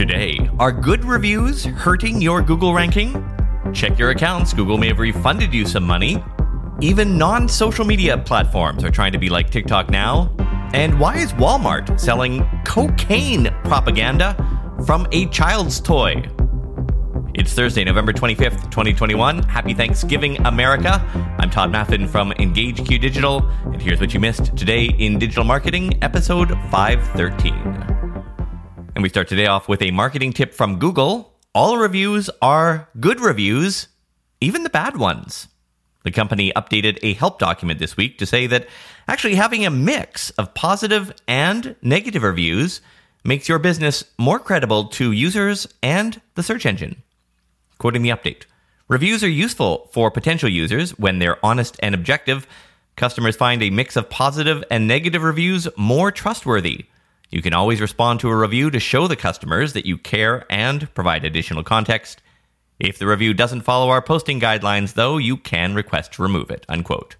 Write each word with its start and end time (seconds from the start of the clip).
Today, 0.00 0.48
are 0.58 0.72
good 0.72 1.04
reviews 1.04 1.62
hurting 1.62 2.22
your 2.22 2.40
Google 2.40 2.72
ranking? 2.72 3.22
Check 3.74 3.98
your 3.98 4.12
accounts, 4.12 4.54
Google 4.54 4.78
may 4.78 4.88
have 4.88 4.98
refunded 4.98 5.52
you 5.52 5.66
some 5.66 5.84
money. 5.84 6.24
Even 6.80 7.18
non 7.18 7.46
social 7.46 7.84
media 7.84 8.16
platforms 8.16 8.82
are 8.82 8.90
trying 8.90 9.12
to 9.12 9.18
be 9.18 9.28
like 9.28 9.50
TikTok 9.50 9.90
now. 9.90 10.34
And 10.72 10.98
why 10.98 11.18
is 11.18 11.34
Walmart 11.34 12.00
selling 12.00 12.48
cocaine 12.64 13.54
propaganda 13.64 14.34
from 14.86 15.06
a 15.12 15.26
child's 15.26 15.78
toy? 15.80 16.26
It's 17.34 17.52
Thursday, 17.52 17.84
November 17.84 18.14
25th, 18.14 18.70
2021. 18.70 19.42
Happy 19.42 19.74
Thanksgiving, 19.74 20.38
America. 20.46 21.06
I'm 21.38 21.50
Tod 21.50 21.70
Maffin 21.70 22.08
from 22.08 22.30
EngageQ 22.30 22.98
Digital, 23.02 23.46
and 23.66 23.82
here's 23.82 24.00
what 24.00 24.14
you 24.14 24.20
missed 24.20 24.56
today 24.56 24.86
in 24.98 25.18
digital 25.18 25.44
marketing, 25.44 26.02
episode 26.02 26.52
513. 26.70 27.99
And 29.00 29.02
we 29.02 29.08
start 29.08 29.28
today 29.28 29.46
off 29.46 29.66
with 29.66 29.80
a 29.80 29.92
marketing 29.92 30.34
tip 30.34 30.52
from 30.52 30.78
Google. 30.78 31.32
All 31.54 31.78
reviews 31.78 32.28
are 32.42 32.90
good 33.00 33.18
reviews, 33.18 33.88
even 34.42 34.62
the 34.62 34.68
bad 34.68 34.98
ones. 34.98 35.48
The 36.04 36.10
company 36.10 36.52
updated 36.54 36.98
a 37.02 37.14
help 37.14 37.38
document 37.38 37.78
this 37.78 37.96
week 37.96 38.18
to 38.18 38.26
say 38.26 38.46
that 38.48 38.68
actually 39.08 39.36
having 39.36 39.64
a 39.64 39.70
mix 39.70 40.28
of 40.32 40.52
positive 40.52 41.14
and 41.26 41.76
negative 41.80 42.22
reviews 42.22 42.82
makes 43.24 43.48
your 43.48 43.58
business 43.58 44.04
more 44.18 44.38
credible 44.38 44.88
to 44.88 45.12
users 45.12 45.66
and 45.82 46.20
the 46.34 46.42
search 46.42 46.66
engine. 46.66 47.02
Quoting 47.78 48.02
the 48.02 48.10
update 48.10 48.42
Reviews 48.86 49.24
are 49.24 49.30
useful 49.30 49.88
for 49.94 50.10
potential 50.10 50.50
users 50.50 50.90
when 50.98 51.20
they're 51.20 51.42
honest 51.42 51.78
and 51.82 51.94
objective. 51.94 52.46
Customers 52.96 53.34
find 53.34 53.62
a 53.62 53.70
mix 53.70 53.96
of 53.96 54.10
positive 54.10 54.62
and 54.70 54.86
negative 54.86 55.22
reviews 55.22 55.66
more 55.78 56.12
trustworthy. 56.12 56.84
You 57.30 57.42
can 57.42 57.54
always 57.54 57.80
respond 57.80 58.18
to 58.20 58.28
a 58.28 58.36
review 58.36 58.70
to 58.72 58.80
show 58.80 59.06
the 59.06 59.14
customers 59.14 59.72
that 59.74 59.86
you 59.86 59.96
care 59.96 60.44
and 60.50 60.92
provide 60.94 61.24
additional 61.24 61.62
context. 61.62 62.22
If 62.80 62.98
the 62.98 63.06
review 63.06 63.34
doesn't 63.34 63.60
follow 63.60 63.88
our 63.90 64.02
posting 64.02 64.40
guidelines, 64.40 64.94
though, 64.94 65.16
you 65.16 65.36
can 65.36 65.76
request 65.76 66.14
to 66.14 66.22
remove 66.22 66.50
it. 66.50 66.66
Unquote. 66.68 67.14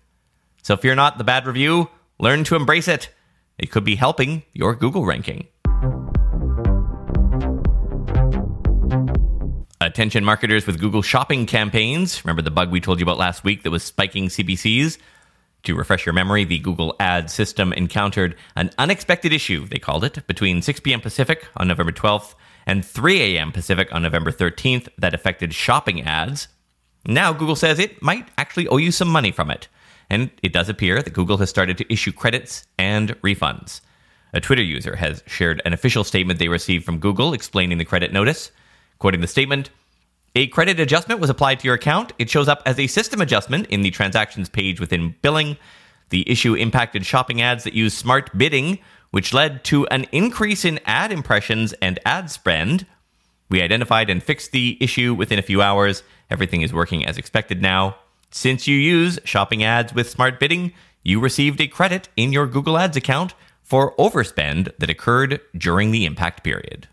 So 0.62 0.76
fear 0.76 0.96
not 0.96 1.16
the 1.16 1.24
bad 1.24 1.46
review, 1.46 1.90
learn 2.18 2.42
to 2.44 2.56
embrace 2.56 2.88
it. 2.88 3.10
It 3.56 3.70
could 3.70 3.84
be 3.84 3.94
helping 3.94 4.42
your 4.52 4.74
Google 4.74 5.06
ranking. 5.06 5.46
Attention 9.80 10.24
marketers 10.24 10.66
with 10.66 10.80
Google 10.80 11.02
shopping 11.02 11.46
campaigns. 11.46 12.24
Remember 12.24 12.42
the 12.42 12.50
bug 12.50 12.70
we 12.70 12.80
told 12.80 12.98
you 12.98 13.04
about 13.04 13.16
last 13.16 13.44
week 13.44 13.62
that 13.62 13.70
was 13.70 13.84
spiking 13.84 14.26
CPCs? 14.26 14.98
To 15.64 15.74
refresh 15.74 16.06
your 16.06 16.12
memory, 16.12 16.44
the 16.44 16.58
Google 16.58 16.96
Ads 16.98 17.32
system 17.32 17.72
encountered 17.72 18.36
an 18.56 18.70
unexpected 18.78 19.32
issue, 19.32 19.66
they 19.66 19.78
called 19.78 20.04
it, 20.04 20.26
between 20.26 20.62
6 20.62 20.80
p.m. 20.80 21.00
Pacific 21.00 21.46
on 21.56 21.68
November 21.68 21.92
12th 21.92 22.34
and 22.66 22.84
3 22.84 23.20
a.m. 23.36 23.52
Pacific 23.52 23.92
on 23.92 24.02
November 24.02 24.32
13th 24.32 24.88
that 24.96 25.14
affected 25.14 25.52
shopping 25.52 26.02
ads. 26.02 26.48
Now, 27.06 27.32
Google 27.32 27.56
says 27.56 27.78
it 27.78 28.02
might 28.02 28.28
actually 28.38 28.68
owe 28.68 28.76
you 28.78 28.92
some 28.92 29.08
money 29.08 29.32
from 29.32 29.50
it. 29.50 29.68
And 30.08 30.30
it 30.42 30.52
does 30.52 30.68
appear 30.68 31.02
that 31.02 31.12
Google 31.12 31.38
has 31.38 31.50
started 31.50 31.78
to 31.78 31.92
issue 31.92 32.12
credits 32.12 32.66
and 32.78 33.20
refunds. 33.22 33.80
A 34.32 34.40
Twitter 34.40 34.62
user 34.62 34.96
has 34.96 35.22
shared 35.26 35.62
an 35.64 35.72
official 35.72 36.04
statement 36.04 36.38
they 36.38 36.48
received 36.48 36.84
from 36.84 36.98
Google 36.98 37.32
explaining 37.32 37.78
the 37.78 37.84
credit 37.84 38.12
notice. 38.12 38.50
Quoting 38.98 39.20
the 39.20 39.26
statement, 39.26 39.70
a 40.36 40.46
credit 40.48 40.78
adjustment 40.78 41.20
was 41.20 41.30
applied 41.30 41.58
to 41.60 41.66
your 41.66 41.74
account. 41.74 42.12
It 42.18 42.30
shows 42.30 42.48
up 42.48 42.62
as 42.64 42.78
a 42.78 42.86
system 42.86 43.20
adjustment 43.20 43.66
in 43.66 43.82
the 43.82 43.90
transactions 43.90 44.48
page 44.48 44.78
within 44.78 45.16
billing. 45.22 45.56
The 46.10 46.28
issue 46.30 46.54
impacted 46.54 47.04
shopping 47.04 47.40
ads 47.40 47.64
that 47.64 47.74
use 47.74 47.94
smart 47.94 48.36
bidding, 48.36 48.78
which 49.10 49.34
led 49.34 49.64
to 49.64 49.86
an 49.88 50.06
increase 50.12 50.64
in 50.64 50.78
ad 50.86 51.10
impressions 51.10 51.72
and 51.74 51.98
ad 52.04 52.30
spend. 52.30 52.86
We 53.48 53.60
identified 53.60 54.08
and 54.08 54.22
fixed 54.22 54.52
the 54.52 54.78
issue 54.80 55.14
within 55.14 55.40
a 55.40 55.42
few 55.42 55.62
hours. 55.62 56.04
Everything 56.30 56.62
is 56.62 56.72
working 56.72 57.04
as 57.04 57.18
expected 57.18 57.60
now. 57.60 57.96
Since 58.30 58.68
you 58.68 58.76
use 58.76 59.18
shopping 59.24 59.64
ads 59.64 59.92
with 59.92 60.08
smart 60.08 60.38
bidding, 60.38 60.72
you 61.02 61.18
received 61.18 61.60
a 61.60 61.66
credit 61.66 62.08
in 62.16 62.32
your 62.32 62.46
Google 62.46 62.78
Ads 62.78 62.96
account 62.96 63.34
for 63.62 63.96
overspend 63.96 64.76
that 64.78 64.90
occurred 64.90 65.40
during 65.56 65.90
the 65.90 66.04
impact 66.04 66.44
period. 66.44 66.86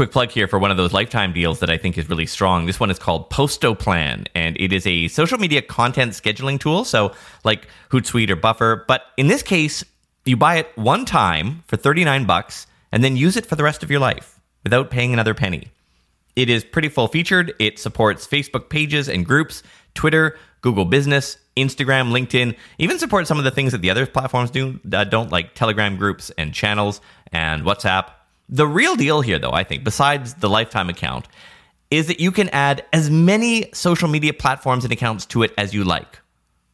Quick 0.00 0.12
plug 0.12 0.30
here 0.30 0.48
for 0.48 0.58
one 0.58 0.70
of 0.70 0.78
those 0.78 0.94
lifetime 0.94 1.30
deals 1.30 1.60
that 1.60 1.68
I 1.68 1.76
think 1.76 1.98
is 1.98 2.08
really 2.08 2.24
strong. 2.24 2.64
This 2.64 2.80
one 2.80 2.90
is 2.90 2.98
called 2.98 3.28
Postoplan, 3.28 4.28
and 4.34 4.56
it 4.58 4.72
is 4.72 4.86
a 4.86 5.08
social 5.08 5.36
media 5.36 5.60
content 5.60 6.12
scheduling 6.12 6.58
tool. 6.58 6.86
So, 6.86 7.12
like 7.44 7.68
Hootsuite 7.90 8.30
or 8.30 8.36
Buffer, 8.36 8.86
but 8.88 9.02
in 9.18 9.26
this 9.26 9.42
case, 9.42 9.84
you 10.24 10.38
buy 10.38 10.56
it 10.56 10.72
one 10.74 11.04
time 11.04 11.64
for 11.66 11.76
39 11.76 12.24
bucks 12.24 12.66
and 12.90 13.04
then 13.04 13.14
use 13.14 13.36
it 13.36 13.44
for 13.44 13.56
the 13.56 13.62
rest 13.62 13.82
of 13.82 13.90
your 13.90 14.00
life 14.00 14.40
without 14.64 14.90
paying 14.90 15.12
another 15.12 15.34
penny. 15.34 15.68
It 16.34 16.48
is 16.48 16.64
pretty 16.64 16.88
full 16.88 17.08
featured. 17.08 17.52
It 17.58 17.78
supports 17.78 18.26
Facebook 18.26 18.70
pages 18.70 19.06
and 19.06 19.26
groups, 19.26 19.62
Twitter, 19.92 20.38
Google 20.62 20.86
Business, 20.86 21.36
Instagram, 21.58 22.10
LinkedIn, 22.10 22.56
even 22.78 22.98
supports 22.98 23.28
some 23.28 23.36
of 23.36 23.44
the 23.44 23.50
things 23.50 23.72
that 23.72 23.82
the 23.82 23.90
other 23.90 24.06
platforms 24.06 24.50
do 24.50 24.80
uh, 24.94 25.04
don't 25.04 25.30
like 25.30 25.54
Telegram 25.54 25.98
groups 25.98 26.30
and 26.38 26.54
channels 26.54 27.02
and 27.32 27.64
WhatsApp. 27.64 28.12
The 28.52 28.66
real 28.66 28.96
deal 28.96 29.20
here, 29.20 29.38
though, 29.38 29.52
I 29.52 29.62
think, 29.62 29.84
besides 29.84 30.34
the 30.34 30.50
lifetime 30.50 30.90
account, 30.90 31.28
is 31.90 32.08
that 32.08 32.18
you 32.18 32.32
can 32.32 32.48
add 32.48 32.84
as 32.92 33.08
many 33.08 33.70
social 33.72 34.08
media 34.08 34.32
platforms 34.32 34.84
and 34.84 34.92
accounts 34.92 35.24
to 35.26 35.44
it 35.44 35.54
as 35.56 35.72
you 35.72 35.84
like. 35.84 36.18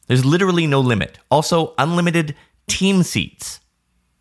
There's 0.07 0.25
literally 0.25 0.65
no 0.65 0.79
limit. 0.79 1.19
Also, 1.29 1.75
unlimited 1.77 2.35
team 2.67 3.03
seats. 3.03 3.59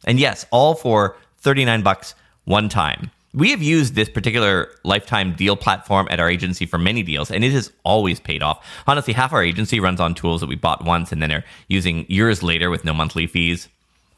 And 0.05 0.21
yes, 0.21 0.45
all 0.51 0.75
for 0.75 1.17
39 1.39 1.83
bucks 1.83 2.15
one 2.45 2.69
time. 2.69 3.11
We 3.33 3.51
have 3.51 3.63
used 3.63 3.95
this 3.95 4.09
particular 4.09 4.71
lifetime 4.85 5.35
deal 5.35 5.57
platform 5.57 6.09
at 6.11 6.21
our 6.21 6.29
agency 6.31 6.67
for 6.67 6.79
many 6.79 7.03
deals, 7.03 7.31
and 7.31 7.43
it 7.43 7.53
has 7.53 7.73
always 7.85 8.21
paid 8.21 8.43
off. 8.43 8.67
Honestly, 8.87 9.13
half 9.15 9.33
our 9.33 9.43
agency 9.43 9.81
runs 9.81 10.01
on 10.01 10.15
tools 10.15 10.41
that 10.41 10.47
we 10.47 10.57
bought 10.57 10.85
once 10.85 11.11
and 11.13 11.23
then 11.23 11.33
are 11.33 11.45
using 11.69 12.07
years 12.09 12.43
later 12.43 12.71
with 12.71 12.85
no 12.85 12.93
monthly 12.93 13.27
fees. 13.27 13.69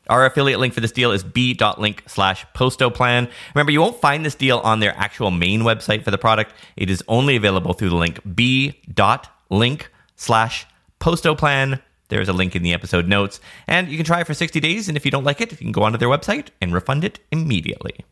Our 0.08 0.24
affiliate 0.24 0.58
link 0.58 0.74
for 0.74 0.80
this 0.80 0.92
deal 0.92 1.12
is 1.12 1.22
b.link 1.22 2.04
slash 2.06 2.46
postoplan. 2.54 3.30
Remember, 3.54 3.72
you 3.72 3.80
won't 3.80 4.00
find 4.00 4.24
this 4.24 4.34
deal 4.34 4.58
on 4.58 4.80
their 4.80 4.96
actual 4.96 5.30
main 5.30 5.62
website 5.62 6.02
for 6.02 6.10
the 6.10 6.18
product. 6.18 6.54
It 6.76 6.88
is 6.88 7.02
only 7.08 7.36
available 7.36 7.74
through 7.74 7.90
the 7.90 7.96
link 7.96 8.20
b.link 8.34 9.90
slash 10.16 10.66
postoplan. 11.00 11.82
There's 12.08 12.28
a 12.28 12.32
link 12.32 12.56
in 12.56 12.62
the 12.62 12.72
episode 12.72 13.06
notes. 13.06 13.38
And 13.66 13.88
you 13.88 13.96
can 13.96 14.06
try 14.06 14.20
it 14.20 14.26
for 14.26 14.32
60 14.32 14.60
days. 14.60 14.88
And 14.88 14.96
if 14.96 15.04
you 15.04 15.10
don't 15.10 15.24
like 15.24 15.42
it, 15.42 15.50
you 15.50 15.58
can 15.58 15.72
go 15.72 15.82
onto 15.82 15.98
their 15.98 16.08
website 16.08 16.48
and 16.62 16.72
refund 16.72 17.04
it 17.04 17.20
immediately. 17.30 18.04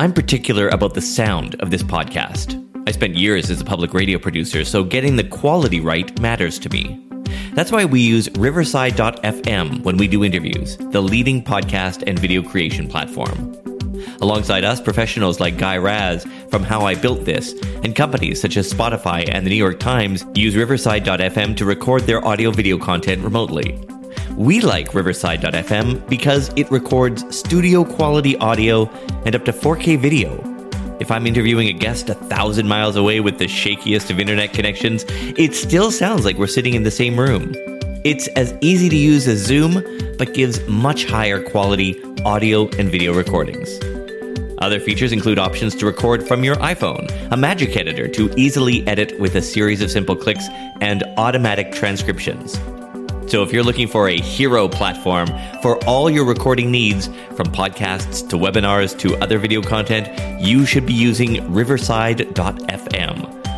I'm 0.00 0.12
particular 0.12 0.68
about 0.68 0.94
the 0.94 1.02
sound 1.02 1.54
of 1.56 1.70
this 1.70 1.82
podcast. 1.82 2.61
I 2.84 2.90
spent 2.90 3.14
years 3.14 3.48
as 3.48 3.60
a 3.60 3.64
public 3.64 3.94
radio 3.94 4.18
producer, 4.18 4.64
so 4.64 4.82
getting 4.82 5.14
the 5.14 5.22
quality 5.24 5.80
right 5.80 6.20
matters 6.20 6.58
to 6.60 6.68
me. 6.68 7.00
That's 7.54 7.70
why 7.70 7.84
we 7.84 8.00
use 8.00 8.28
Riverside.fm 8.30 9.84
when 9.84 9.96
we 9.96 10.08
do 10.08 10.24
interviews, 10.24 10.76
the 10.76 11.00
leading 11.00 11.44
podcast 11.44 12.02
and 12.08 12.18
video 12.18 12.42
creation 12.42 12.88
platform. 12.88 13.56
Alongside 14.20 14.64
us, 14.64 14.80
professionals 14.80 15.38
like 15.38 15.58
Guy 15.58 15.76
Raz 15.76 16.26
from 16.50 16.64
How 16.64 16.84
I 16.84 16.96
Built 16.96 17.24
This, 17.24 17.52
and 17.84 17.94
companies 17.94 18.40
such 18.40 18.56
as 18.56 18.72
Spotify 18.72 19.28
and 19.30 19.46
the 19.46 19.50
New 19.50 19.56
York 19.56 19.78
Times 19.78 20.26
use 20.34 20.56
Riverside.fm 20.56 21.56
to 21.58 21.64
record 21.64 22.02
their 22.02 22.24
audio 22.26 22.50
video 22.50 22.78
content 22.78 23.22
remotely. 23.22 23.78
We 24.32 24.60
like 24.60 24.92
Riverside.fm 24.92 26.08
because 26.08 26.50
it 26.56 26.68
records 26.72 27.36
studio 27.36 27.84
quality 27.84 28.36
audio 28.38 28.90
and 29.24 29.36
up 29.36 29.44
to 29.44 29.52
4K 29.52 30.00
video 30.00 30.51
if 31.00 31.10
I'm 31.10 31.26
interviewing 31.26 31.68
a 31.68 31.72
guest 31.72 32.08
a 32.08 32.14
thousand 32.14 32.68
miles 32.68 32.96
away 32.96 33.20
with 33.20 33.38
the 33.38 33.46
shakiest 33.46 34.10
of 34.10 34.20
internet 34.20 34.52
connections, 34.52 35.04
it 35.08 35.54
still 35.54 35.90
sounds 35.90 36.24
like 36.24 36.36
we're 36.36 36.46
sitting 36.46 36.74
in 36.74 36.82
the 36.82 36.90
same 36.90 37.18
room. 37.18 37.54
It's 38.04 38.28
as 38.28 38.54
easy 38.60 38.88
to 38.88 38.96
use 38.96 39.28
as 39.28 39.38
Zoom, 39.38 39.84
but 40.18 40.34
gives 40.34 40.66
much 40.68 41.04
higher 41.04 41.42
quality 41.42 42.02
audio 42.24 42.68
and 42.78 42.90
video 42.90 43.14
recordings. 43.14 43.78
Other 44.58 44.78
features 44.78 45.12
include 45.12 45.38
options 45.38 45.74
to 45.76 45.86
record 45.86 46.26
from 46.26 46.44
your 46.44 46.56
iPhone, 46.56 47.10
a 47.32 47.36
magic 47.36 47.76
editor 47.76 48.06
to 48.08 48.32
easily 48.36 48.86
edit 48.86 49.18
with 49.18 49.34
a 49.34 49.42
series 49.42 49.82
of 49.82 49.90
simple 49.90 50.14
clicks, 50.14 50.46
and 50.80 51.02
automatic 51.16 51.72
transcriptions. 51.72 52.58
So 53.32 53.42
if 53.42 53.50
you're 53.50 53.62
looking 53.62 53.88
for 53.88 54.10
a 54.10 54.20
hero 54.20 54.68
platform 54.68 55.26
for 55.62 55.82
all 55.86 56.10
your 56.10 56.26
recording 56.26 56.70
needs, 56.70 57.06
from 57.34 57.46
podcasts 57.46 58.28
to 58.28 58.36
webinars 58.36 58.94
to 58.98 59.16
other 59.24 59.38
video 59.38 59.62
content, 59.62 60.06
you 60.38 60.66
should 60.66 60.84
be 60.84 60.92
using 60.92 61.50
riverside.fm. 61.50 62.26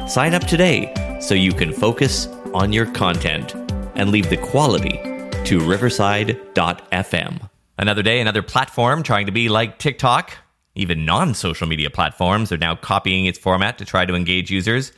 Sign 0.08 0.32
up 0.32 0.46
today 0.46 1.18
so 1.20 1.34
you 1.34 1.52
can 1.52 1.72
focus 1.72 2.28
on 2.54 2.72
your 2.72 2.86
content 2.92 3.56
and 3.96 4.10
leave 4.10 4.30
the 4.30 4.36
quality 4.36 5.00
to 5.44 5.58
riverside.fm. 5.68 7.50
Another 7.76 8.02
day, 8.04 8.20
another 8.20 8.42
platform 8.42 9.02
trying 9.02 9.26
to 9.26 9.32
be 9.32 9.48
like 9.48 9.80
TikTok. 9.80 10.38
Even 10.76 11.04
non 11.04 11.34
social 11.34 11.66
media 11.66 11.90
platforms 11.90 12.52
are 12.52 12.58
now 12.58 12.76
copying 12.76 13.26
its 13.26 13.40
format 13.40 13.78
to 13.78 13.84
try 13.84 14.06
to 14.06 14.14
engage 14.14 14.52
users. 14.52 14.92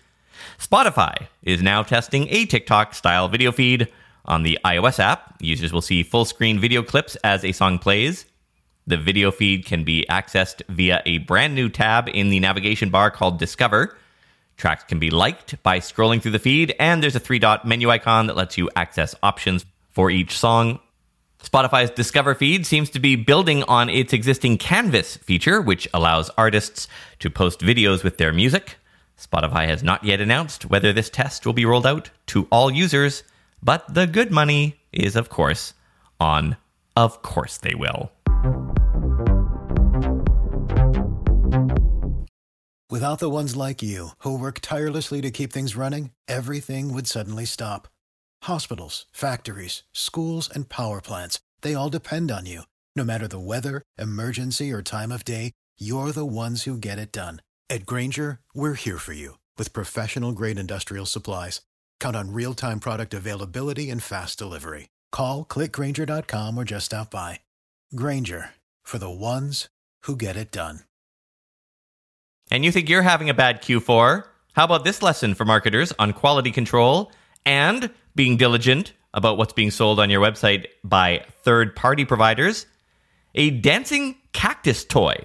Spotify 0.58 1.28
is 1.42 1.62
now 1.62 1.82
testing 1.82 2.28
a 2.28 2.44
TikTok 2.44 2.92
style 2.92 3.28
video 3.28 3.52
feed 3.52 3.90
On 4.26 4.42
the 4.42 4.58
iOS 4.64 4.98
app, 4.98 5.36
users 5.40 5.72
will 5.72 5.80
see 5.80 6.02
full 6.02 6.24
screen 6.24 6.58
video 6.58 6.82
clips 6.82 7.14
as 7.16 7.44
a 7.44 7.52
song 7.52 7.78
plays. 7.78 8.26
The 8.86 8.96
video 8.96 9.30
feed 9.30 9.64
can 9.64 9.84
be 9.84 10.04
accessed 10.10 10.62
via 10.68 11.00
a 11.06 11.18
brand 11.18 11.54
new 11.54 11.68
tab 11.68 12.08
in 12.08 12.30
the 12.30 12.40
navigation 12.40 12.90
bar 12.90 13.10
called 13.10 13.38
Discover. 13.38 13.96
Tracks 14.56 14.84
can 14.84 14.98
be 14.98 15.10
liked 15.10 15.62
by 15.62 15.78
scrolling 15.78 16.20
through 16.20 16.32
the 16.32 16.38
feed, 16.38 16.74
and 16.80 17.02
there's 17.02 17.14
a 17.14 17.20
three 17.20 17.38
dot 17.38 17.64
menu 17.66 17.90
icon 17.90 18.26
that 18.26 18.36
lets 18.36 18.58
you 18.58 18.68
access 18.74 19.14
options 19.22 19.64
for 19.90 20.10
each 20.10 20.36
song. 20.36 20.80
Spotify's 21.42 21.90
Discover 21.90 22.34
feed 22.34 22.66
seems 22.66 22.90
to 22.90 22.98
be 22.98 23.14
building 23.14 23.62
on 23.64 23.88
its 23.88 24.12
existing 24.12 24.58
Canvas 24.58 25.18
feature, 25.18 25.60
which 25.60 25.86
allows 25.94 26.30
artists 26.36 26.88
to 27.20 27.30
post 27.30 27.60
videos 27.60 28.02
with 28.02 28.18
their 28.18 28.32
music. 28.32 28.76
Spotify 29.16 29.66
has 29.66 29.82
not 29.82 30.02
yet 30.02 30.20
announced 30.20 30.66
whether 30.66 30.92
this 30.92 31.10
test 31.10 31.46
will 31.46 31.52
be 31.52 31.64
rolled 31.64 31.86
out 31.86 32.10
to 32.26 32.48
all 32.50 32.70
users, 32.70 33.22
but 33.62 33.92
the 33.92 34.06
good 34.06 34.30
money 34.30 34.80
is, 34.92 35.16
of 35.16 35.28
course, 35.28 35.74
on 36.20 36.56
Of 36.96 37.22
Course 37.22 37.58
They 37.58 37.74
Will. 37.74 38.12
Without 42.88 43.18
the 43.18 43.28
ones 43.28 43.56
like 43.56 43.82
you, 43.82 44.10
who 44.20 44.38
work 44.38 44.60
tirelessly 44.60 45.20
to 45.20 45.30
keep 45.30 45.52
things 45.52 45.76
running, 45.76 46.12
everything 46.28 46.94
would 46.94 47.06
suddenly 47.06 47.44
stop. 47.44 47.88
Hospitals, 48.44 49.06
factories, 49.12 49.82
schools, 49.92 50.48
and 50.48 50.68
power 50.68 51.00
plants, 51.00 51.40
they 51.62 51.74
all 51.74 51.90
depend 51.90 52.30
on 52.30 52.46
you. 52.46 52.62
No 52.94 53.04
matter 53.04 53.28
the 53.28 53.40
weather, 53.40 53.82
emergency, 53.98 54.72
or 54.72 54.82
time 54.82 55.12
of 55.12 55.24
day, 55.24 55.52
you're 55.78 56.12
the 56.12 56.24
ones 56.24 56.62
who 56.62 56.78
get 56.78 56.98
it 56.98 57.12
done. 57.12 57.42
At 57.68 57.84
Grainger, 57.84 58.38
we're 58.54 58.74
here 58.74 58.98
for 58.98 59.12
you 59.12 59.38
with 59.58 59.72
professional 59.72 60.32
grade 60.32 60.58
industrial 60.58 61.06
supplies. 61.06 61.60
Count 62.06 62.14
on 62.14 62.32
real 62.32 62.54
time 62.54 62.78
product 62.78 63.14
availability 63.14 63.90
and 63.90 64.00
fast 64.00 64.38
delivery. 64.38 64.90
Call 65.10 65.44
clickgrainger.com 65.44 66.56
or 66.56 66.62
just 66.62 66.86
stop 66.86 67.10
by. 67.10 67.40
Grainger 67.96 68.50
for 68.84 68.98
the 68.98 69.10
ones 69.10 69.66
who 70.04 70.14
get 70.14 70.36
it 70.36 70.52
done. 70.52 70.82
And 72.48 72.64
you 72.64 72.70
think 72.70 72.88
you're 72.88 73.02
having 73.02 73.28
a 73.28 73.34
bad 73.34 73.60
Q4? 73.60 74.22
How 74.52 74.64
about 74.64 74.84
this 74.84 75.02
lesson 75.02 75.34
for 75.34 75.44
marketers 75.44 75.92
on 75.98 76.12
quality 76.12 76.52
control 76.52 77.10
and 77.44 77.90
being 78.14 78.36
diligent 78.36 78.92
about 79.12 79.36
what's 79.36 79.52
being 79.52 79.72
sold 79.72 79.98
on 79.98 80.08
your 80.08 80.22
website 80.22 80.66
by 80.84 81.26
third 81.42 81.74
party 81.74 82.04
providers? 82.04 82.66
A 83.34 83.50
dancing 83.50 84.14
cactus 84.32 84.84
toy 84.84 85.16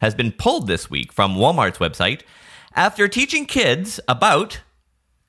has 0.00 0.14
been 0.14 0.32
pulled 0.32 0.66
this 0.66 0.88
week 0.88 1.12
from 1.12 1.36
Walmart's 1.36 1.76
website 1.76 2.22
after 2.74 3.06
teaching 3.06 3.44
kids 3.44 4.00
about 4.08 4.62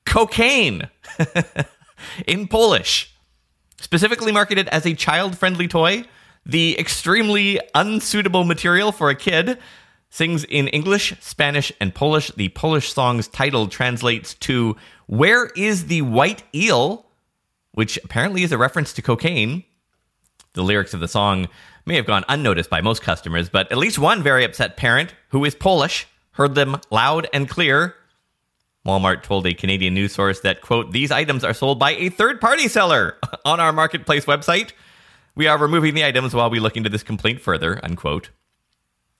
cocaine 0.06 0.88
in 2.26 2.48
Polish. 2.48 3.14
Specifically 3.80 4.32
marketed 4.32 4.68
as 4.68 4.86
a 4.86 4.94
child 4.94 5.36
friendly 5.36 5.68
toy, 5.68 6.04
the 6.46 6.78
extremely 6.78 7.60
unsuitable 7.74 8.44
material 8.44 8.92
for 8.92 9.10
a 9.10 9.14
kid 9.14 9.58
sings 10.10 10.44
in 10.44 10.68
English, 10.68 11.14
Spanish, 11.20 11.72
and 11.80 11.94
Polish. 11.94 12.30
The 12.36 12.48
Polish 12.50 12.92
song's 12.92 13.28
title 13.28 13.66
translates 13.66 14.34
to 14.34 14.76
Where 15.06 15.46
is 15.56 15.86
the 15.86 16.02
White 16.02 16.44
Eel? 16.54 17.04
which 17.74 17.98
apparently 18.04 18.42
is 18.42 18.52
a 18.52 18.58
reference 18.58 18.92
to 18.94 19.02
cocaine. 19.02 19.64
The 20.54 20.62
lyrics 20.62 20.94
of 20.94 21.00
the 21.00 21.08
song 21.08 21.48
may 21.84 21.96
have 21.96 22.06
gone 22.06 22.24
unnoticed 22.28 22.70
by 22.70 22.80
most 22.80 23.02
customers, 23.02 23.48
but 23.48 23.70
at 23.70 23.78
least 23.78 23.98
one 23.98 24.22
very 24.22 24.44
upset 24.44 24.76
parent, 24.76 25.14
who 25.30 25.44
is 25.44 25.54
Polish, 25.54 26.06
heard 26.32 26.54
them 26.54 26.80
loud 26.90 27.28
and 27.32 27.48
clear. 27.48 27.96
Walmart 28.86 29.22
told 29.22 29.46
a 29.46 29.54
Canadian 29.54 29.94
news 29.94 30.12
source 30.12 30.40
that, 30.40 30.60
quote, 30.60 30.92
these 30.92 31.10
items 31.10 31.42
are 31.42 31.54
sold 31.54 31.78
by 31.78 31.92
a 31.92 32.10
third 32.10 32.40
party 32.40 32.68
seller 32.68 33.16
on 33.44 33.60
our 33.60 33.72
marketplace 33.72 34.26
website. 34.26 34.72
We 35.34 35.46
are 35.46 35.58
removing 35.58 35.94
the 35.94 36.04
items 36.04 36.34
while 36.34 36.50
we 36.50 36.60
look 36.60 36.76
into 36.76 36.90
this 36.90 37.02
complaint 37.02 37.40
further, 37.40 37.80
unquote. 37.82 38.30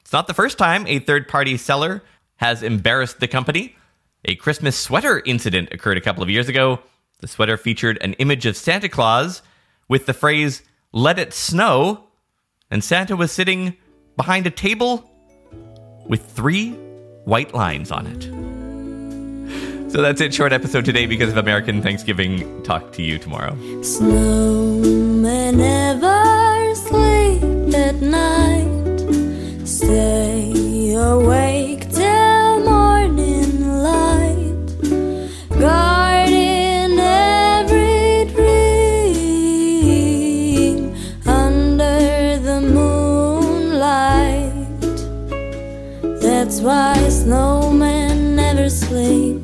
It's 0.01 0.13
not 0.13 0.27
the 0.27 0.35
first 0.35 0.59
time 0.59 0.87
a 0.87 0.99
third 0.99 1.29
party 1.29 1.57
seller 1.57 2.03
has 2.37 2.63
embarrassed 2.63 3.21
the 3.21 3.29
company. 3.29 3.75
A 4.27 4.35
Christmas 4.35 4.77
sweater 4.77 5.23
incident 5.25 5.71
occurred 5.73 5.97
a 5.97 6.03
couple 6.03 6.23
of 6.23 6.31
years 6.31 6.49
ago. 6.49 6.81
The 7.21 7.29
sweater 7.29 7.57
featured 7.57 7.99
an 8.03 8.13
image 8.15 8.45
of 8.45 8.57
Santa 8.57 8.89
Claus 8.89 9.43
with 9.89 10.05
the 10.05 10.13
phrase, 10.13 10.63
let 10.93 11.19
it 11.19 11.33
snow, 11.33 12.05
and 12.71 12.85
Santa 12.85 13.17
was 13.17 13.33
sitting 13.33 13.77
behind 14.17 14.47
a 14.47 14.51
table 14.51 15.11
with 16.07 16.25
three 16.31 16.73
white 17.25 17.55
lines 17.55 17.91
on 17.91 18.07
it. 18.07 18.54
So 19.95 20.03
that's 20.03 20.21
it. 20.21 20.35
Short 20.35 20.53
episode 20.53 20.85
today 20.85 21.07
because 21.07 21.31
of 21.31 21.37
American 21.37 21.81
Thanksgiving. 21.81 22.65
Talk 22.65 22.91
to 22.95 23.03
you 23.03 23.17
tomorrow. 23.17 23.53
Snowmen 23.83 25.57
never 25.57 26.75
sleep 26.75 27.73
at 27.73 28.03
night. 28.03 28.99
Stay 29.65 30.95
awake 30.95 31.74